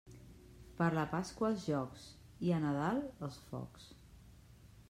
[0.79, 2.07] Per la Pasqua els jocs
[2.49, 3.89] i a Nadal els focs.